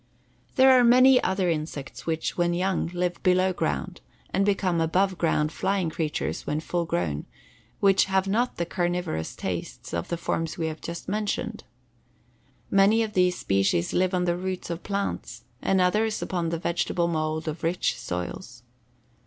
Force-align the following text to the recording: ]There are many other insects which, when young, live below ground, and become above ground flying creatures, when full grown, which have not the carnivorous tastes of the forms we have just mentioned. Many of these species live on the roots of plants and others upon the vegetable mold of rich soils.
]There 0.55 0.71
are 0.71 0.83
many 0.83 1.21
other 1.23 1.47
insects 1.47 2.07
which, 2.07 2.35
when 2.35 2.55
young, 2.55 2.87
live 2.87 3.21
below 3.21 3.53
ground, 3.53 4.01
and 4.31 4.43
become 4.43 4.81
above 4.81 5.19
ground 5.19 5.51
flying 5.51 5.91
creatures, 5.91 6.47
when 6.47 6.59
full 6.59 6.85
grown, 6.85 7.27
which 7.81 8.05
have 8.05 8.27
not 8.27 8.57
the 8.57 8.65
carnivorous 8.65 9.35
tastes 9.35 9.93
of 9.93 10.07
the 10.07 10.17
forms 10.17 10.57
we 10.57 10.65
have 10.65 10.81
just 10.81 11.07
mentioned. 11.07 11.65
Many 12.71 13.03
of 13.03 13.13
these 13.13 13.37
species 13.37 13.93
live 13.93 14.15
on 14.15 14.25
the 14.25 14.35
roots 14.35 14.71
of 14.71 14.81
plants 14.81 15.43
and 15.61 15.79
others 15.79 16.19
upon 16.23 16.49
the 16.49 16.57
vegetable 16.57 17.07
mold 17.07 17.47
of 17.47 17.61
rich 17.61 17.95
soils. 17.95 18.63